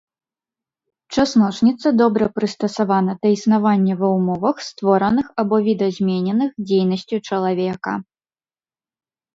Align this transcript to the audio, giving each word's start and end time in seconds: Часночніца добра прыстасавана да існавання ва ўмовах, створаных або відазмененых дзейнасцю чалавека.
Часночніца 1.15 1.87
добра 2.01 2.25
прыстасавана 2.37 3.11
да 3.25 3.35
існавання 3.37 3.93
ва 4.01 4.09
ўмовах, 4.17 4.55
створаных 4.69 5.27
або 5.45 5.55
відазмененых 5.69 6.51
дзейнасцю 6.67 7.17
чалавека. 7.31 7.93